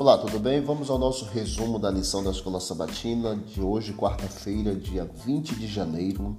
Olá, 0.00 0.16
tudo 0.16 0.40
bem? 0.40 0.62
Vamos 0.62 0.88
ao 0.88 0.98
nosso 0.98 1.26
resumo 1.26 1.78
da 1.78 1.90
lição 1.90 2.24
da 2.24 2.30
Escola 2.30 2.58
Sabatina 2.58 3.36
de 3.36 3.60
hoje, 3.60 3.92
quarta-feira, 3.92 4.74
dia 4.74 5.04
20 5.04 5.54
de 5.56 5.66
janeiro. 5.66 6.38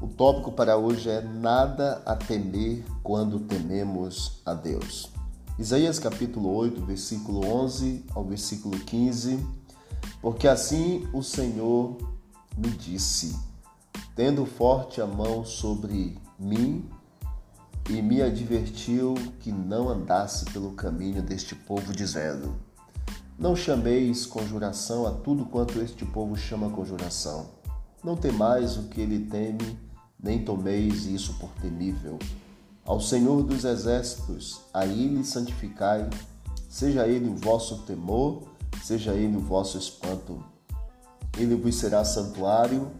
O 0.00 0.06
tópico 0.06 0.50
para 0.50 0.78
hoje 0.78 1.10
é 1.10 1.20
Nada 1.20 2.00
a 2.06 2.16
temer 2.16 2.82
quando 3.02 3.38
tememos 3.40 4.40
a 4.46 4.54
Deus. 4.54 5.12
Isaías 5.58 5.98
capítulo 5.98 6.54
8, 6.54 6.82
versículo 6.86 7.46
11 7.46 8.06
ao 8.14 8.24
versículo 8.24 8.78
15. 8.78 9.46
Porque 10.22 10.48
assim 10.48 11.06
o 11.12 11.22
Senhor 11.22 11.98
me 12.56 12.70
disse, 12.70 13.38
tendo 14.16 14.46
forte 14.46 15.02
a 15.02 15.06
mão 15.06 15.44
sobre 15.44 16.16
mim, 16.38 16.88
e 17.90 18.00
me 18.00 18.22
advertiu 18.22 19.14
que 19.40 19.50
não 19.50 19.88
andasse 19.88 20.44
pelo 20.46 20.72
caminho 20.72 21.20
deste 21.20 21.54
povo, 21.54 21.92
dizendo: 21.92 22.69
Não 23.40 23.56
chameis 23.56 24.26
conjuração 24.26 25.06
a 25.06 25.12
tudo 25.12 25.46
quanto 25.46 25.80
este 25.80 26.04
povo 26.04 26.36
chama 26.36 26.68
conjuração. 26.68 27.46
Não 28.04 28.14
temais 28.14 28.76
o 28.76 28.82
que 28.82 29.00
ele 29.00 29.30
teme, 29.30 29.78
nem 30.22 30.44
tomeis 30.44 31.06
isso 31.06 31.32
por 31.38 31.48
temível. 31.52 32.18
Ao 32.84 33.00
Senhor 33.00 33.42
dos 33.42 33.64
exércitos, 33.64 34.60
a 34.74 34.84
ele 34.84 35.24
santificai, 35.24 36.06
seja 36.68 37.08
ele 37.08 37.30
o 37.30 37.34
vosso 37.34 37.78
temor, 37.84 38.42
seja 38.82 39.14
ele 39.14 39.38
o 39.38 39.40
vosso 39.40 39.78
espanto. 39.78 40.44
Ele 41.38 41.54
vos 41.54 41.76
será 41.76 42.04
santuário, 42.04 42.90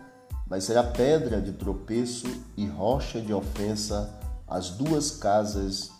mas 0.49 0.65
será 0.65 0.83
pedra 0.83 1.39
de 1.39 1.53
tropeço 1.53 2.27
e 2.57 2.65
rocha 2.65 3.21
de 3.21 3.35
ofensa 3.35 4.19
as 4.49 4.71
duas 4.71 5.11
casas 5.11 5.91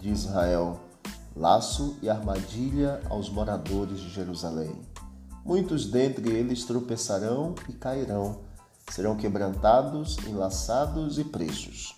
de 0.00 0.08
Israel, 0.08 0.78
laço 1.38 1.96
e 2.02 2.08
armadilha 2.08 3.00
aos 3.08 3.30
moradores 3.30 4.00
de 4.00 4.10
Jerusalém. 4.10 4.74
Muitos 5.44 5.86
dentre 5.86 6.30
eles 6.30 6.64
tropeçarão 6.64 7.54
e 7.68 7.72
cairão, 7.72 8.40
serão 8.90 9.16
quebrantados, 9.16 10.16
enlaçados 10.26 11.18
e 11.18 11.24
presos. 11.24 11.94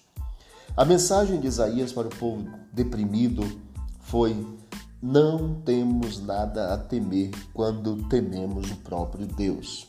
A 0.76 0.84
mensagem 0.84 1.40
de 1.40 1.46
Isaías 1.46 1.92
para 1.92 2.06
o 2.06 2.16
povo 2.16 2.48
deprimido 2.72 3.42
foi: 4.02 4.46
Não 5.02 5.54
temos 5.62 6.20
nada 6.20 6.74
a 6.74 6.78
temer 6.78 7.30
quando 7.52 8.08
tememos 8.08 8.70
o 8.70 8.76
próprio 8.76 9.26
Deus. 9.26 9.88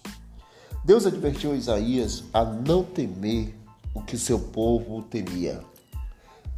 Deus 0.83 1.05
advertiu 1.05 1.55
Isaías 1.55 2.23
a 2.33 2.43
não 2.43 2.83
temer 2.83 3.55
o 3.93 4.01
que 4.01 4.17
seu 4.17 4.39
povo 4.39 5.03
temia 5.03 5.61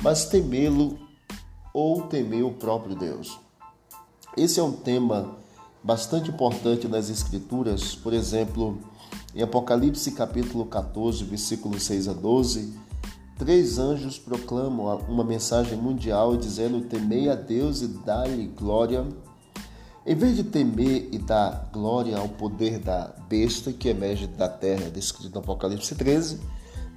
mas 0.03 0.25
temê-lo 0.25 0.99
ou 1.73 2.03
temer 2.03 2.45
o 2.45 2.51
próprio 2.51 2.95
Deus. 2.95 3.39
Esse 4.37 4.59
é 4.59 4.63
um 4.63 4.71
tema 4.71 5.35
bastante 5.83 6.29
importante 6.29 6.87
nas 6.87 7.09
Escrituras, 7.09 7.95
por 7.95 8.13
exemplo, 8.13 8.79
em 9.35 9.41
Apocalipse 9.41 10.11
capítulo 10.11 10.65
14, 10.65 11.23
versículo 11.23 11.79
6 11.79 12.07
a 12.07 12.13
12, 12.13 12.73
três 13.37 13.79
anjos 13.79 14.19
proclamam 14.19 14.95
uma 15.09 15.23
mensagem 15.23 15.77
mundial 15.77 16.37
dizendo: 16.37 16.81
Temei 16.81 17.29
a 17.29 17.35
Deus 17.35 17.81
e 17.81 17.87
dá-lhe 17.87 18.47
glória. 18.47 19.05
Em 20.05 20.15
vez 20.15 20.35
de 20.35 20.43
temer 20.43 21.09
e 21.11 21.17
dar 21.17 21.69
glória 21.71 22.17
ao 22.17 22.27
poder 22.27 22.77
da 22.77 23.13
besta 23.27 23.71
que 23.71 23.89
emerge 23.89 24.27
da 24.27 24.49
terra, 24.49 24.89
descrito 24.89 25.33
no 25.33 25.39
Apocalipse 25.39 25.95
13, 25.95 26.39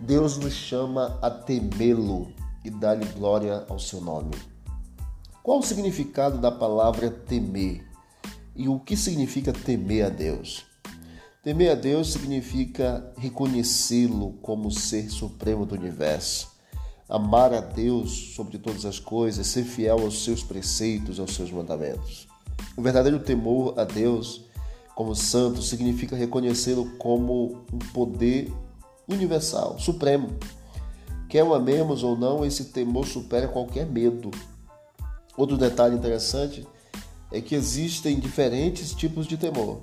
Deus 0.00 0.36
nos 0.36 0.52
chama 0.52 1.18
a 1.22 1.30
temê-lo 1.30 2.28
e 2.64 2.70
dá-lhe 2.70 3.06
glória 3.06 3.64
ao 3.68 3.78
seu 3.78 4.00
nome. 4.00 4.32
Qual 5.46 5.60
o 5.60 5.62
significado 5.62 6.38
da 6.38 6.50
palavra 6.50 7.08
temer? 7.08 7.86
E 8.56 8.68
o 8.68 8.80
que 8.80 8.96
significa 8.96 9.52
temer 9.52 10.06
a 10.06 10.08
Deus? 10.08 10.66
Temer 11.40 11.70
a 11.70 11.74
Deus 11.76 12.10
significa 12.10 13.12
reconhecê-lo 13.16 14.32
como 14.42 14.72
ser 14.72 15.08
supremo 15.08 15.64
do 15.64 15.76
universo, 15.76 16.50
amar 17.08 17.54
a 17.54 17.60
Deus 17.60 18.34
sobre 18.34 18.58
todas 18.58 18.84
as 18.84 18.98
coisas, 18.98 19.46
ser 19.46 19.62
fiel 19.62 20.00
aos 20.00 20.24
seus 20.24 20.42
preceitos, 20.42 21.20
aos 21.20 21.36
seus 21.36 21.52
mandamentos. 21.52 22.26
O 22.76 22.82
verdadeiro 22.82 23.20
temor 23.20 23.78
a 23.78 23.84
Deus 23.84 24.46
como 24.96 25.14
santo 25.14 25.62
significa 25.62 26.16
reconhecê-lo 26.16 26.96
como 26.98 27.64
um 27.72 27.78
poder 27.94 28.52
universal, 29.08 29.78
supremo, 29.78 30.28
Quer 31.28 31.42
o 31.42 31.54
amemos 31.54 32.04
ou 32.04 32.16
não, 32.16 32.44
esse 32.44 32.66
temor 32.66 33.06
supera 33.06 33.48
qualquer 33.48 33.84
medo. 33.84 34.30
Outro 35.36 35.56
detalhe 35.56 35.94
interessante 35.94 36.66
é 37.30 37.40
que 37.40 37.54
existem 37.54 38.18
diferentes 38.18 38.94
tipos 38.94 39.26
de 39.26 39.36
temor. 39.36 39.80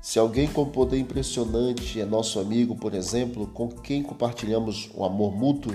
Se 0.00 0.18
alguém 0.18 0.48
com 0.48 0.64
poder 0.64 0.98
impressionante 0.98 2.00
é 2.00 2.04
nosso 2.04 2.40
amigo, 2.40 2.76
por 2.76 2.94
exemplo, 2.94 3.46
com 3.48 3.68
quem 3.68 4.02
compartilhamos 4.02 4.90
um 4.96 5.04
amor 5.04 5.34
mútuo, 5.36 5.74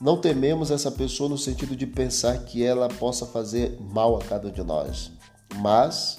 não 0.00 0.16
tememos 0.20 0.70
essa 0.70 0.90
pessoa 0.90 1.28
no 1.28 1.38
sentido 1.38 1.74
de 1.74 1.86
pensar 1.86 2.38
que 2.44 2.62
ela 2.62 2.88
possa 2.88 3.26
fazer 3.26 3.76
mal 3.80 4.16
a 4.16 4.20
cada 4.20 4.48
um 4.48 4.52
de 4.52 4.62
nós, 4.62 5.10
mas 5.56 6.18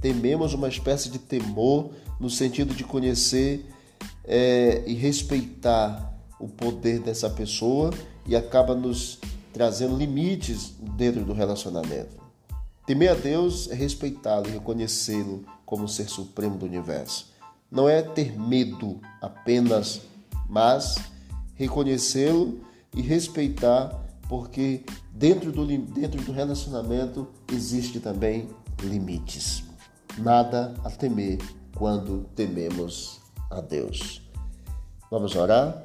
tememos 0.00 0.54
uma 0.54 0.68
espécie 0.68 1.08
de 1.08 1.18
temor 1.18 1.90
no 2.20 2.30
sentido 2.30 2.74
de 2.74 2.84
conhecer 2.84 3.66
é, 4.24 4.82
e 4.86 4.94
respeitar 4.94 6.14
o 6.38 6.48
poder 6.48 7.00
dessa 7.00 7.28
pessoa 7.28 7.90
e 8.26 8.36
acaba 8.36 8.74
nos 8.74 9.18
trazendo 9.56 9.96
limites 9.96 10.74
dentro 10.78 11.24
do 11.24 11.32
relacionamento. 11.32 12.14
Temer 12.84 13.12
a 13.12 13.14
Deus 13.14 13.70
é 13.70 13.74
respeitá-lo 13.74 14.46
e 14.48 14.50
reconhecê-lo 14.50 15.46
como 15.64 15.88
ser 15.88 16.10
supremo 16.10 16.58
do 16.58 16.66
universo. 16.66 17.32
Não 17.70 17.88
é 17.88 18.02
ter 18.02 18.38
medo 18.38 19.00
apenas, 19.18 20.02
mas 20.46 20.96
reconhecê-lo 21.54 22.60
e 22.94 23.00
respeitar, 23.00 23.98
porque 24.28 24.84
dentro 25.10 25.50
do, 25.50 25.66
dentro 25.66 26.20
do 26.20 26.32
relacionamento 26.32 27.26
existe 27.50 27.98
também 27.98 28.50
limites. 28.82 29.64
Nada 30.18 30.74
a 30.84 30.90
temer 30.90 31.38
quando 31.74 32.26
tememos 32.36 33.22
a 33.50 33.62
Deus. 33.62 34.20
Vamos 35.10 35.34
orar? 35.34 35.82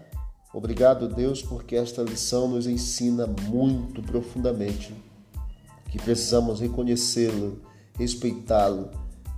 Obrigado, 0.54 1.08
Deus, 1.08 1.42
porque 1.42 1.76
esta 1.76 2.02
lição 2.02 2.48
nos 2.48 2.68
ensina 2.68 3.26
muito 3.26 4.02
profundamente 4.02 4.94
que 5.90 5.98
precisamos 5.98 6.60
reconhecê-lo, 6.60 7.62
respeitá-lo, 7.98 8.90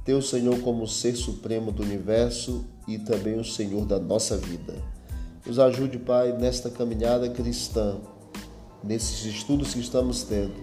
ter 0.05 0.13
o 0.13 0.21
Senhor 0.21 0.59
como 0.59 0.87
ser 0.87 1.15
supremo 1.15 1.71
do 1.71 1.83
universo 1.83 2.65
e 2.87 2.97
também 2.97 3.39
o 3.39 3.45
Senhor 3.45 3.85
da 3.85 3.99
nossa 3.99 4.37
vida. 4.37 4.75
Nos 5.45 5.59
ajude, 5.59 5.97
Pai, 5.97 6.31
nesta 6.37 6.69
caminhada 6.69 7.29
cristã, 7.29 7.97
nesses 8.83 9.25
estudos 9.25 9.73
que 9.73 9.79
estamos 9.79 10.23
tendo, 10.23 10.53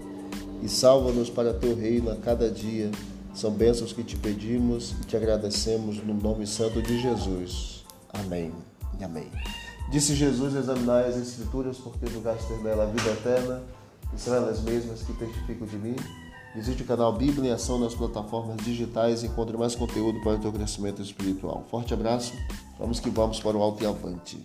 e 0.63 0.69
salva-nos 0.69 1.31
para 1.31 1.55
teu 1.55 1.75
reino 1.75 2.11
a 2.11 2.17
cada 2.17 2.51
dia. 2.51 2.91
São 3.35 3.51
bênçãos 3.51 3.93
que 3.93 4.05
te 4.05 4.17
pedimos 4.17 4.93
e 5.01 5.07
te 5.07 5.17
agradecemos 5.17 6.05
no 6.05 6.15
nome 6.15 6.47
santo 6.47 6.83
de 6.83 7.01
Jesus. 7.01 7.85
Amém 8.13 8.53
e 8.99 9.05
amém. 9.05 9.31
Disse 9.91 10.15
Jesus: 10.15 10.55
Examinai 10.55 11.09
as 11.09 11.17
Escrituras, 11.17 11.77
porque 11.79 12.07
julgaste 12.07 12.53
nela 12.63 12.85
a 12.85 12.87
vida 12.87 13.11
eterna, 13.11 13.63
e 14.15 14.19
são 14.21 14.35
elas 14.35 14.61
mesmas 14.63 15.03
que 15.03 15.13
testificam 15.13 15.67
de 15.67 15.77
mim. 15.77 15.97
Visite 16.55 16.83
o 16.83 16.87
canal 16.87 17.13
Bíblia 17.13 17.51
em 17.51 17.53
Ação 17.53 17.79
nas 17.79 17.95
plataformas 17.95 18.57
digitais 18.65 19.23
e 19.23 19.27
encontre 19.27 19.57
mais 19.57 19.75
conteúdo 19.75 20.21
para 20.21 20.35
o 20.35 20.39
teu 20.39 20.53
crescimento 20.53 21.03
espiritual. 21.03 21.65
Forte 21.71 21.93
abraço, 21.93 22.33
vamos 22.79 23.01
que 23.01 23.11
vamos 23.11 23.41
para 23.41 23.57
o 23.57 23.63
alto 23.63 23.83
e 23.83 23.87
avante. 23.87 24.45